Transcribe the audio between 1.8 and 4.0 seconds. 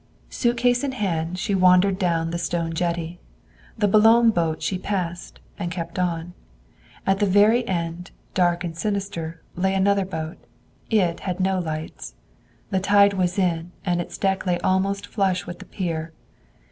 down the stone jetty. The